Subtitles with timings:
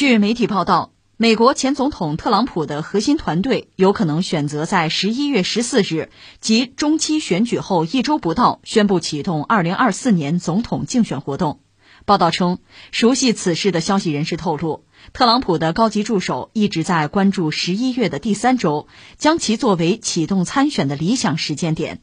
[0.00, 6.08] 据媒体报道，美国前总统特朗普的核心团队有可能选择在十一月十四日
[6.40, 11.60] 即中期选举后一周不到宣布启动二零二四年总统竞选活动。
[12.06, 12.60] 报道称，
[12.92, 18.88] 熟悉此事的消息人士透露，特朗普的高级助手一直在关注十一月的第三周，
[19.18, 22.00] 将其作为启动参选的理想时间点。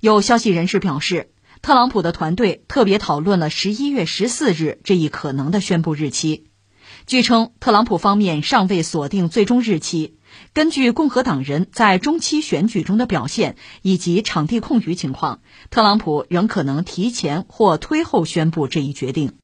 [0.00, 1.30] 有消息人士表示，
[1.62, 6.48] 特朗普的团队特别讨论了十一月十四日这一可能的宣布日期。
[7.06, 10.18] 据称，特朗普方面尚未锁定最终日期。
[10.54, 19.34] 根据共和党人在中期选举中的表现以及场地空余情况，特朗普仍可能提前或推后宣布这一决定。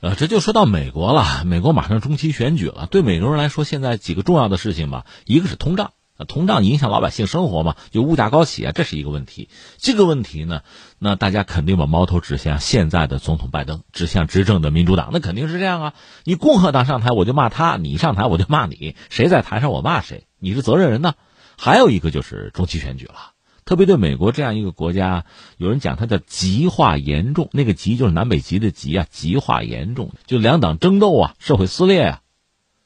[0.00, 1.44] 呃，这就说到美国了。
[1.44, 5.92] 美国马上中期选举了，对美国人来说，现在几个重要的事情吧，一个是通胀。
[6.24, 7.76] 通胀影响老百姓生活嘛？
[7.90, 9.48] 就物价高企啊，这是一个问题。
[9.78, 10.62] 这个问题呢，
[10.98, 15.10] 那大家肯定把矛头指向现在的总统拜登，指向执政的民主党。
[15.12, 15.94] 那肯定是这样啊！
[16.24, 18.96] 你共和党上台，我就骂他；你上台，我就骂你。
[19.10, 20.26] 谁在台上，我骂谁。
[20.38, 21.14] 你是责任人呢。
[21.58, 23.32] 还有一个就是中期选举了，
[23.64, 25.24] 特别对美国这样一个国家，
[25.58, 27.48] 有人讲它叫极化严重。
[27.52, 32.20] 那个极就是南北极的极啊，极化严重，就两党争斗啊，社会撕裂啊，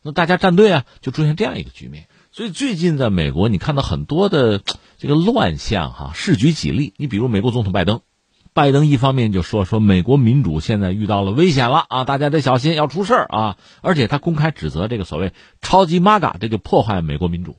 [0.02, 2.06] 那大家站队啊，就出现这样一个局面。
[2.36, 4.60] 所以最近在美国，你看到很多的
[4.98, 6.92] 这个乱象哈，市举几例。
[6.98, 8.02] 你比如美国总统拜登，
[8.52, 13.56] 拜登一方面就说说美国民主现在遇到了危险了啊，大家得小心，要出事儿啊。
[13.80, 17.56] 而且他公开指责这个所谓超级 MAGA，这就破坏美国民主。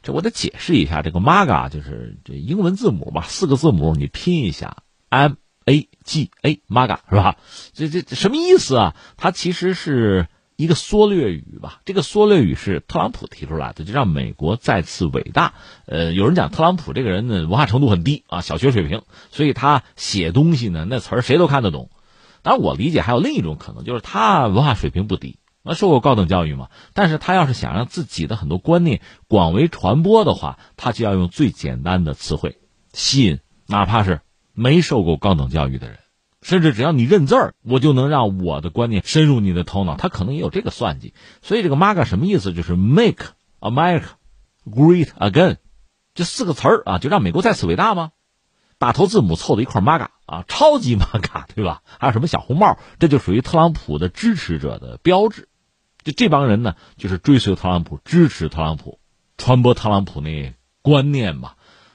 [0.00, 4.76] 这我得解释一下，这个 MAGA 就是这英文字母吧，四个字母你拼一下
[5.08, 5.32] ，M
[5.64, 7.36] A G A，MAGA 是吧？
[7.72, 8.94] 这这什么意思啊？
[9.16, 10.28] 它其实是。
[10.56, 15.54] 一个缩略语吧，这个缩略语是特朗普提出来的，就让美国再次伟大。
[15.86, 21.90] 呃，有人讲特朗普这个人呢，文化程度很低啊，小学水平，所以他写东西呢，那词儿谁都看得懂。
[22.42, 26.68] 当然，我理解还有另一种可能，就是他文化水平不低，那受过高等教育嘛。
[26.92, 32.58] 但是他要是想让自己的很多观念广为传播的话，他就要用最简单的词汇
[32.92, 34.20] 吸引，哪怕是
[34.52, 35.98] 没受过高等教育的人。
[36.44, 39.96] 甚至只要你认字儿，我就能让我的观念深入你的头脑。
[39.96, 41.14] 他可能也有这个算计。
[41.40, 42.52] 所以这个 “MAGA” 什么意思？
[42.52, 43.28] 就是 “Make
[43.60, 44.08] America
[44.66, 45.56] Great Again”，
[46.14, 48.10] 这四个词儿啊，就让美国再次伟大吗？
[48.76, 51.82] 大头字母凑的一块，“MAGA” 啊，超级 MAGA， 对吧？
[51.98, 52.78] 还有什么小红帽？
[52.98, 55.48] 这就属于特朗普的支持者的标志。
[56.02, 58.98] 就这帮人呢，就是追随特朗普，支持特朗普，
[59.38, 60.52] 传播特朗普那
[60.82, 61.54] 观念嘛。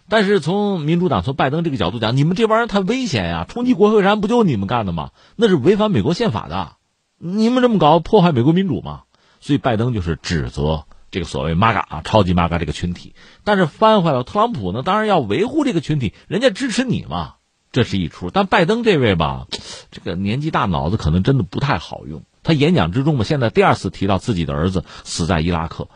[0.10, 3.46] 但是从民主党从拜登这个角度讲，你们这帮人太危险呀！
[3.48, 5.12] 冲击国会山不就你们干的吗？
[5.36, 6.74] 那是违反美国宪法的，
[7.20, 9.04] 你们这么搞破坏美国民主吗？
[9.40, 13.14] 所以拜登就是指责这个所谓 “MAGA” 啊，超级 MAGA 这个群体。
[13.44, 17.36] 但是翻回来，特朗普呢，当然要维护这个群体，人家支持你嘛，
[17.72, 18.32] 这是一出。
[18.32, 19.48] 但拜登这位吧，
[19.92, 22.24] 这个年纪大，脑子可能真的不太好用。
[22.42, 25.88] 他演讲之中嘛，现在第二次提到自己的儿子死在伊拉克。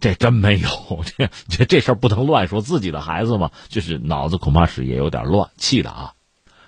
[0.00, 0.68] 这真没有，
[1.04, 6.12] 这这这事儿不能乱说自己的孩子嘛，就是脑子恐怕是也有点乱，气的啊。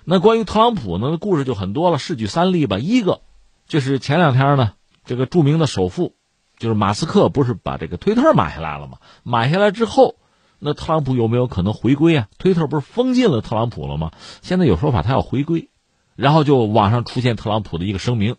[0.03, 2.77] 那关于特朗普呢，故事就很多了，试举三例吧。
[2.77, 3.21] 一个
[3.67, 4.73] 就是前两天呢，
[5.05, 6.15] 这个著名的首富，
[6.57, 8.97] 就是马斯克，不是把这个推特买下来了吗？
[9.23, 10.15] 买下来之后，
[10.59, 12.27] 那特朗普有没有可能回归啊？
[12.37, 14.11] 推特不是封禁了特朗普了吗？
[14.41, 15.69] 现在有说法他要回归，
[16.15, 18.35] 然后就网上出现特朗普的一个声明，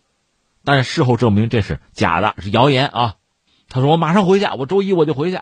[0.63, 3.15] 但事后证明这是假的，是谣言啊。
[3.73, 5.39] 他说：“我马上回去，我周一我就回去。”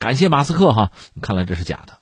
[0.00, 0.90] 感谢马斯克哈，
[1.22, 2.00] 看来这是假的。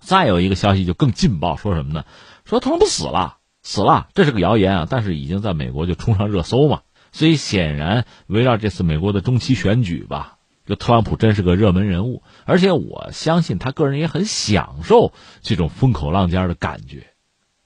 [0.00, 2.04] 再有一个消息就更劲爆，说什么呢？
[2.44, 4.86] 说特朗普死了，死了，这是个谣言啊！
[4.90, 6.80] 但是已经在美国就冲上热搜嘛。
[7.12, 17.13] 所以显然，围绕这次美国的中期选举吧，这特朗普真是个热门人物，而且我相信他个人也很享受这种风口浪尖的感觉。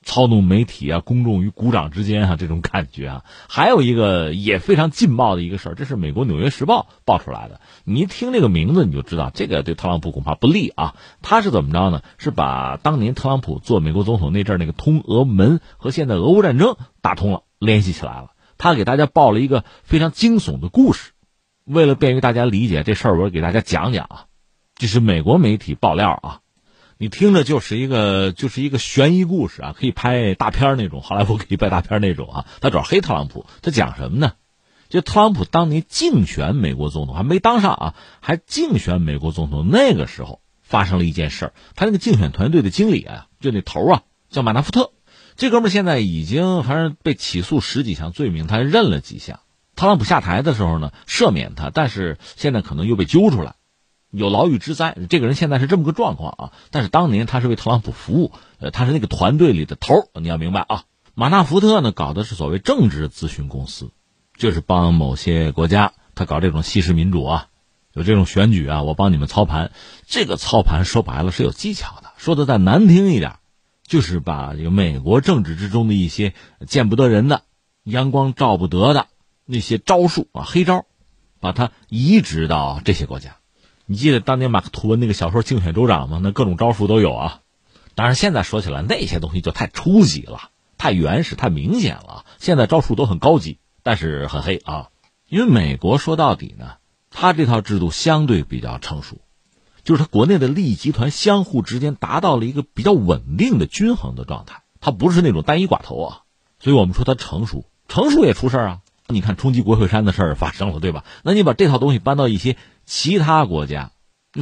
[0.08, 7.60] 操纵媒体啊，公众与鼓掌之间啊，这种感觉啊，还有一个也非常劲爆的一个事儿，这是美国《纽约时报》报出来的。
[7.84, 10.96] 你一听这个名字，你就知道这个对特朗普恐怕不利啊。
[11.20, 12.00] 他是怎么着呢？
[12.16, 18.30] 是把当年特朗普做美国总统那阵儿那个通俄门和现在俄乌战争打通了，联系起来了。
[18.56, 21.12] 他给大家报了一个非常惊悚的故事。
[21.64, 24.25] 为了便于大家理解这事儿，我给大家讲讲啊，
[24.75, 26.40] 这是美国媒体爆料啊。
[27.00, 32.47] 你听着就是一个就是一个悬疑故事啊，可以拍大片那种，好莱坞可以拍大片那种啊。
[32.61, 34.33] 他主要黑特朗普，他讲什么呢？
[34.89, 41.53] 就特朗普当年竞选美国总统还没当上啊，还竞选美国总统那个时候发生了一件事儿。
[41.77, 44.91] 他那个竞选团队的经理啊，就那头啊，叫马纳福特，
[45.37, 49.39] 这哥们现在已经反正被起诉十几项罪名，他认了几项。
[49.77, 53.55] 特朗普下台的时候呢，赦免他，但是现在可能又被揪出来。
[54.10, 56.52] 有牢狱之灾，这个人现在是这么个状况啊！
[56.70, 60.84] 但是当年他是为特朗普服务，呃，他是那个团队里的头你要明白啊。
[61.14, 63.90] 马纳福特呢，搞的是所谓政治咨询公司，
[64.37, 67.49] 就是帮某些国家他搞这种西式民主啊，
[67.93, 69.72] 有这种选举啊，我帮你们操盘。
[70.06, 73.34] 这个操盘说白了是有技巧的，说的再难听一点，
[73.84, 76.32] 就是把这个美国政治之中的一些
[76.66, 77.43] 见不得人的、
[77.82, 79.08] 阳光照不得的
[79.44, 80.87] 那些招数啊、黑招，
[81.40, 83.38] 把它移植到这些国家。
[83.90, 86.20] 你记得当年马克吐温那个小说《竞选州长》吗？
[86.23, 87.40] 那各种招数都有啊。
[87.94, 92.26] 当然，现在说起来那些东西就太初级了，太原始，太明显了。
[92.38, 94.88] 现在招数都很高级，但是很黑啊。
[95.26, 96.73] 因为美国说到底呢，
[97.08, 99.17] 它这套制度相对比较成熟，
[99.85, 106.20] 就是它国内的利益集团相互之间达到了一个比较稳定的均衡的状态，它不是那种单一寡头啊。
[106.61, 108.81] 所以我们说它成熟，成熟也出事儿啊。
[109.11, 111.02] 你看冲击国会山的事儿发生了，对吧？
[111.23, 112.58] 那你把这套东西搬到一些
[112.88, 113.93] 其他国家，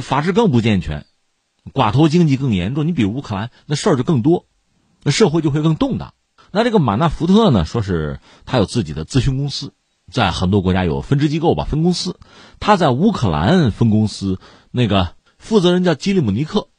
[0.01, 1.05] 法治更不健全。
[1.73, 4.45] 寡头经济更严重，你比如乌克兰，那事儿就更多，
[5.03, 6.13] 那社会就会更动荡。
[6.51, 9.73] 那这个马纳福特呢，说是他有自己的咨询公司，
[10.09, 12.17] 在很多国家有分支机构吧，分公司。
[12.61, 14.39] 他在乌克兰分公司
[14.71, 16.69] 那个负责人叫基里姆尼克，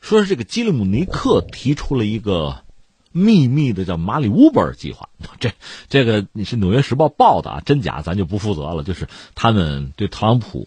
[0.00, 2.64] 说是这个基里姆尼克提出了一个
[3.12, 5.10] 秘密的叫马里乌波尔计划。
[5.38, 5.52] 这
[5.90, 8.82] 这个你是《纽约时报》报的啊，真假咱就不负责了。
[8.82, 10.66] 就是他们对特朗普。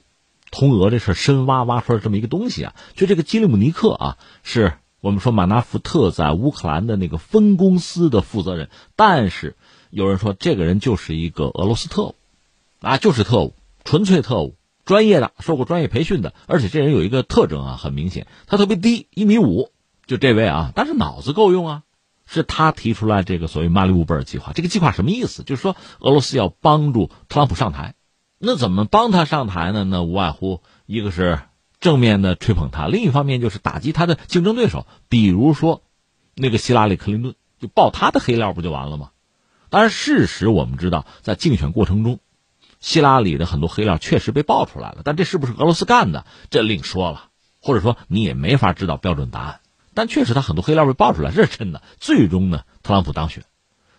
[0.54, 9.56] 通俄这事深挖挖出来这么一个东西啊，就这个基里姆尼克啊，是我们说马纳福特在乌克兰的那个分公司的负责人，但是
[9.90, 12.16] 有人说这个人就是一个俄罗斯特务，
[12.82, 14.56] 啊，就是特务，纯粹特务，
[14.86, 19.72] 专业的，受过专业培训的，而且这人有一个特征啊，很明显，他特别低，一米五，
[20.06, 21.82] 就这位啊，但是脑子够用啊，
[22.28, 25.42] 是他提出来这个所谓马里乌波尔计划，这个计划什么意思？
[25.42, 27.96] 就是说俄罗斯要帮助特朗普上台。
[28.46, 29.86] 那怎么帮他上台呢？
[29.86, 31.40] 那无外乎一个是
[31.80, 35.82] 正面的吹捧他，另一方面就是打击他的竞争对手，比如说
[36.36, 39.12] 那个希拉里·克林顿，就爆他的黑料不就完了吗？
[39.70, 42.20] 当然，事实我们知道，在竞选过程中，
[42.82, 47.30] 希拉里的很多黑料确实被爆出来了，但这是不是俄罗斯干的，这另说了，
[47.62, 49.62] 或者说你也没法知道标准答案。
[49.94, 51.82] 但确实他很多黑料被爆出来，这是真的。
[51.98, 53.46] 最终呢，特朗普当选。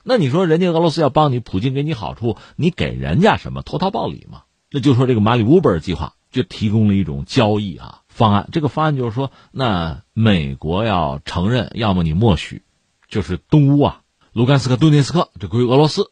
[0.06, 3.62] 那你说人家俄罗斯要帮你，普京给你好处，你给人家什么？
[3.62, 4.42] 投桃报李嘛？
[4.70, 8.48] 那就说这个马里乌波尔计划就提供了一种交易啊方案。
[8.52, 12.62] 这个方案就是说，那美国要承认，要么你默许，
[13.08, 14.02] 就是东乌啊，
[14.32, 16.10] 卢甘斯克、顿涅斯克这归俄罗斯，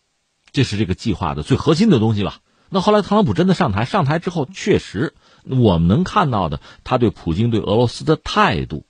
[0.52, 2.38] 这是这个计划的最核心的东西吧？
[2.70, 5.12] 那后来特朗普真的上台，上台之后确实
[5.44, 8.86] 我们能看到的，他对普京、对俄罗斯的态度，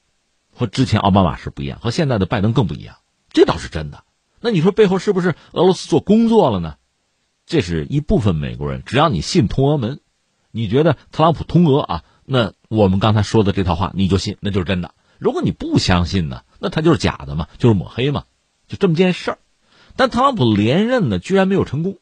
[0.55, 2.99] 和之前奥巴马是不一样，和现在的拜登更不一样，
[3.33, 4.05] 这倒是真的。
[4.43, 6.77] 那你说背后是不是俄罗斯做工作了呢？
[7.47, 10.01] 这是一部分美国人，只要你信通俄门，
[10.51, 14.95] 你觉得特朗普通俄啊，那我们刚才说的这套话你就信，那就是真的。
[15.19, 18.25] 如果你不相信呢，那他就是假的嘛，就是抹黑嘛，
[18.67, 19.39] 就这么件事儿。
[19.95, 21.99] 但特朗普连任呢，居然没有成功，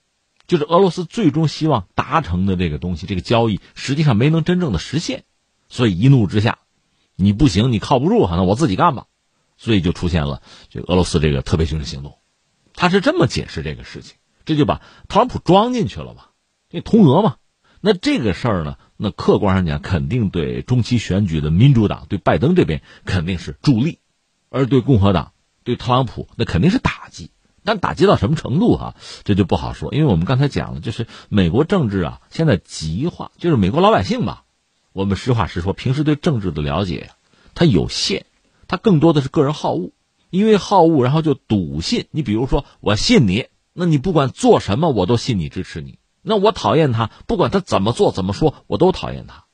[0.46, 5.24] 就是俄罗斯最终希望达成的这个东西，这个交易实际上没能真正的实现，
[5.68, 6.58] 所以一怒之下，
[7.16, 9.06] 你不行，你靠不住，那我自己干吧，
[9.56, 10.40] 所以就出现了
[10.70, 12.16] 这俄罗斯这个特别军事行动。
[12.80, 14.16] 他是这么解释这个事情，
[14.46, 16.28] 这就把特朗普装进去了嘛？
[16.70, 17.36] 这通俄嘛？
[17.82, 18.78] 那这个事儿呢？
[18.96, 23.98] 那客观上讲，肯定对中期选举的民主党对拜登这边肯定是助力，
[24.48, 25.32] 而对共和党
[25.62, 27.30] 对特朗普那肯定是打击。
[27.64, 28.94] 但打击到什么程度哈？
[29.24, 34.44] 这就不好说，因为我们刚才讲了，就是美国政治啊，现在极化，就是美国老百姓吧，
[34.94, 37.10] 我们实话实说，平时对政治的了解，
[37.54, 38.24] 它有限，
[38.68, 39.90] 它更多的是个人好恶。
[40.30, 42.06] 因为好恶，然后就笃信。
[42.10, 45.98] 你比如说，我信你，那你不管做什么，我都信你支持你。
[46.22, 49.44] 那我讨厌他，不管他怎么做怎么说，我都讨厌他。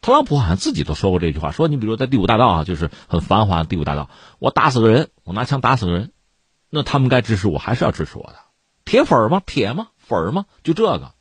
[0.00, 6.12] 特朗普好像自己都说过这句话，说你比如在第五大道啊，就是很繁华的第五大道，我打死个人，我拿枪打死个人，
[6.70, 8.36] 那他们该支持我还是要支持我的，
[8.84, 9.42] 铁粉吗？
[9.44, 9.88] 铁吗？
[9.96, 10.46] 粉吗？
[10.62, 11.12] 就这个。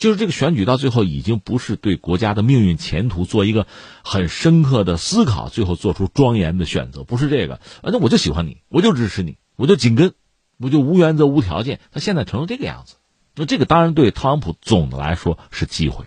[0.00, 3.66] 就是这个选举到最后已经不是对国家的命运前途做一个
[4.02, 7.60] 很深刻的思考，最后做出庄严的选择，不是这个。
[7.82, 10.14] 那我就喜欢你，我就支持你，我就紧跟，
[10.58, 11.80] 我就无原则无条件。
[11.92, 12.94] 他现在成了这个样子，
[13.36, 16.06] 那这个当然对特朗普总的来说是机会。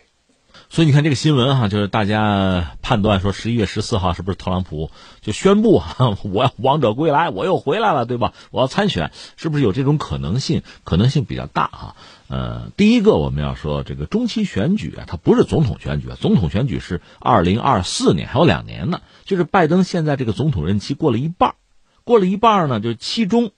[0.73, 4.89] 所以你看这个新闻哈，就是大家判断说十一月十四号是不是特朗普
[5.21, 5.83] 就宣布
[6.33, 8.33] 我要王者归来，我又回来了，对吧？
[8.49, 10.63] 我要参选，是不是有这种可能性？
[10.83, 11.95] 可能性比较大哈。
[12.27, 19.01] 呃，第一个我们要说这个中期选举啊，它不是总统选举，总统选举是二零二四年，还有两年呢。
[19.25, 21.53] 就是拜登现在这个总统任期过了一半，
[22.03, 23.51] 过了一半呢，就是期中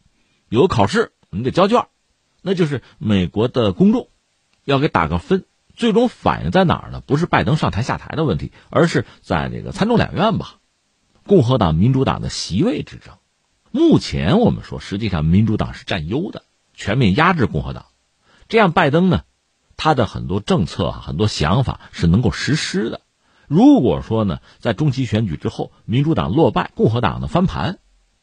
[0.49, 1.85] 有考试，你得交卷，
[2.41, 4.09] 那就是美国的公众
[4.65, 5.45] 要给打个分。
[5.75, 7.01] 最终反映在哪儿呢？
[7.05, 10.55] 不是拜登上台下台的问题，而是在这个参众两院吧，
[11.27, 13.15] 共和党、民主党的席位之争。
[13.71, 17.85] 目前我们说，实际上民主党是占优的，全面压制共和党。
[18.47, 19.23] 这样，拜登呢，
[19.75, 23.01] 他的很多政策啊、很多想法是能够实施的。
[23.47, 27.79] 如果说呢，在中期选举之后，民主党落败，共和党呢翻盘，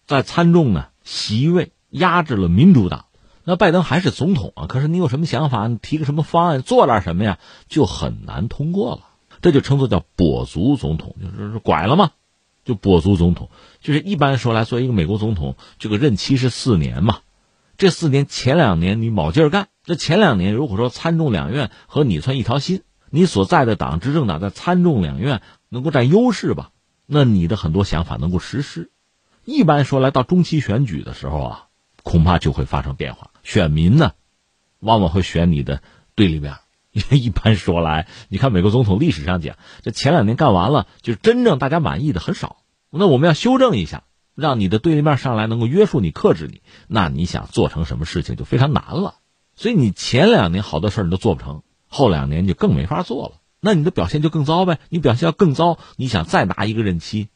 [0.07, 3.07] 在参众呢席位压制了民主党，
[3.45, 4.67] 那拜登还是总统啊。
[4.67, 5.67] 可是你有什么想法？
[5.69, 9.01] 你提个什么方案，做点什么呀，就很难通过了。
[9.41, 12.11] 这就称作叫跛足总统，就是拐了嘛，
[12.65, 13.51] 就跛足总统。
[13.81, 17.19] 就是一般说来，作为一个美国总统，这个任期是四年嘛。
[17.77, 22.83] 这四年前两年你卯劲儿干，这前两年如果说参众两院和你算一条心。
[23.15, 26.71] 你所在的党执政党在参众两院能够占优势吧？
[27.05, 28.91] 那你的很多想法能够实施。
[29.45, 31.67] 一般说来，到中期选举的时候啊，
[32.03, 33.31] 恐怕就会发生变化。
[33.43, 34.13] 选民呢，
[34.81, 35.83] 往往会选你的
[36.15, 36.57] 对立面。
[36.93, 42.59] 因 为一般说来，你看美国总统历史上讲，这前两年干完了，就是真正大家满意的很少。
[42.91, 44.05] 那我们要修正一下，
[44.35, 46.61] 让你的对立面上来能够约束你、克制你。
[46.89, 49.15] 那你想做成什么事情就非常难了。
[49.57, 51.63] 所以你前两年好多事儿你都做不成。
[51.89, 54.79] 后两年就更没法做了，那你的表现就更糟呗。
[54.91, 57.29] 你表现要更糟，你想再拿一个任期，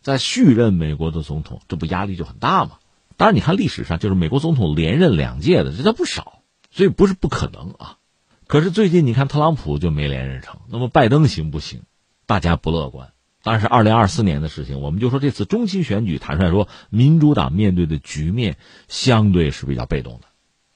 [0.00, 2.78] 再续任美国的总统，这不压力就很大吗？
[3.16, 6.40] 当然，你看历史上就是美国总统连任两届的，这叫不少，
[6.70, 7.98] 所以不是不可能啊。
[8.46, 11.82] 可是最近你看特朗普就没连任成，那么拜登行不行？
[12.26, 13.12] 大家不乐观。
[13.42, 18.56] 当然是二零二四年的事情，我们就说这次中期选举，坦率说，民主党面对的局面
[18.88, 20.28] 相对是比较被动的，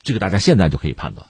[0.02, 1.26] 这个大家现在就可以判断。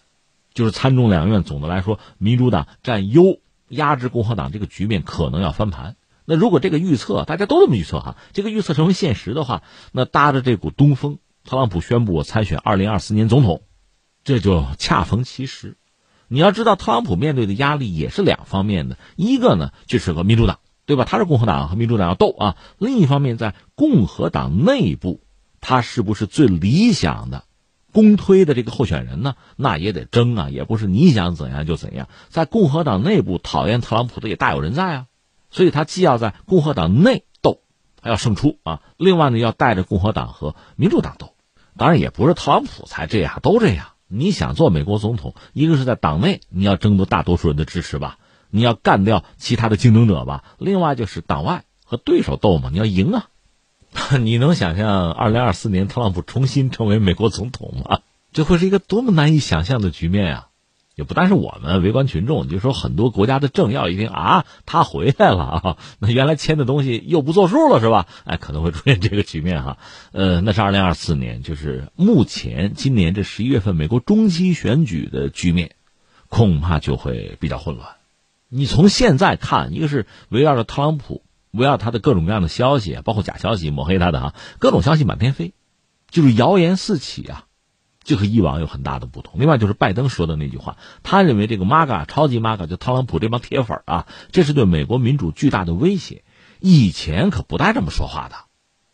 [0.52, 3.38] 就是参众两院，总的来说，民主党占优，
[3.68, 5.94] 压制共和党，这个局面可能要翻盘。
[6.30, 13.62] 那如果这个预测大家都这么预测哈，这个预测成为现实的话，那搭着这股东风，特朗普宣布我参选二零二四年总统，
[14.24, 15.78] 这就恰逢其时。
[16.28, 21.06] 你要知道，特朗普面对的压力也是两方面的，一个呢就是和民主党，对吧？
[21.08, 22.56] 他是共和党和民主党要斗啊。
[22.76, 25.22] 另一方面，在共和党内部，
[25.62, 27.44] 他是不是最理想的？
[27.90, 32.06] 公推的这个候选人呢，那也得争啊，也不是你想怎样就怎样。
[32.28, 35.06] 在共和党内部，讨厌特朗普的也大有人在啊，
[35.50, 37.60] 所以他既要在共和党内斗，
[38.00, 38.82] 他要胜出啊。
[38.96, 41.34] 另外呢，要带着共和党和民主党斗。
[41.76, 43.88] 当然，也不是特朗普才这样，都这样。
[44.08, 48.18] 你想做美国总统，一个是在党内你要争夺大多数人的支持吧，
[48.50, 50.44] 你要干掉其他的竞争者吧。
[50.58, 53.28] 另外就是党外和对手斗嘛，你要赢啊。
[54.20, 58.00] 你能想象二零二四年特朗普重新成为美国总统吗？
[58.32, 60.47] 这会是一个多么难以想象的局面呀！
[60.98, 68.08] 也不单是我们围观群众，就说很多国家的政要一听啊，他回来了啊，那原来签的东西又不作数了是吧？
[68.24, 69.78] 哎，可能会出现这个局面哈。
[70.10, 75.76] 呃，那是二零二四年，就是目前今年这十一月份美国中期选举的局面，
[76.28, 77.90] 恐怕就会比较混乱。
[78.48, 81.22] 你从现在看，一个是围绕着特朗普。
[81.50, 85.54] 围绕他的各种各样的消息，包括假消息、抹黑他的哈，各种消息满天飞，
[86.10, 87.46] 就是谣言四起啊，
[88.08, 89.38] 就和以往有很大的不同。
[89.38, 96.24] 另外就是拜登说的那句话，他认为这个 MAGA 超级 MAGA 就特朗普这帮铁粉啊，这是对美国民主巨大的威胁。
[96.58, 98.36] 以前可不带这么说话的，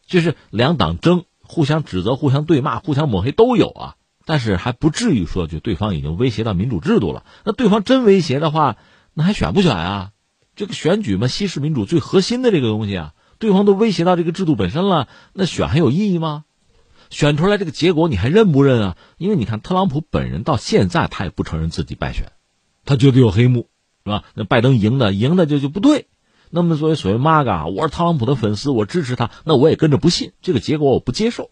[0.05, 3.95] 就是两党争，互相指责、互相对骂、互相抹黑都有啊，
[4.27, 7.23] 但是还不至于说就对方已经威胁到民主制度了。
[7.45, 8.77] 那对方真威胁的话，
[9.15, 10.11] 那还选不选啊？
[10.57, 16.45] 这个选举嘛，西式民主最核心的这个东西啊，对方都威胁到这个制度本身了，那选还有意义吗？
[17.11, 18.97] 选出来这个结果你还认不认啊？
[19.19, 22.33] 因为你看特朗普本人到现在他也不承认自己败选，
[22.85, 23.69] 他觉得有黑幕，
[24.05, 24.25] 是吧？
[24.35, 26.09] 那拜登赢的赢的就就不对。
[26.51, 31.51] 那么作为所谓 MAGA，我是特朗普的粉丝，我支持他，那我也跟着不信这个结果，我不接受，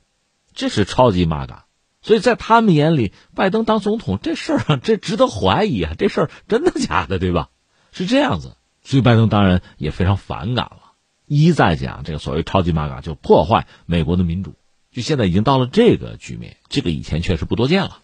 [0.55, 1.63] 这是超级 MAGA。
[2.03, 7.49] 所以在他们眼里，拜登当总统这事儿啊这值得怀疑啊，这事儿真的假的，对吧？
[7.91, 8.57] 是这样子。
[8.85, 10.95] 所以拜登当然也非常反感了，
[11.27, 14.55] 一再讲这个所谓超级玛嘎就破坏美国的民主，
[14.93, 18.02] 就现在已经到了这个局面，这个以前确实不多见了。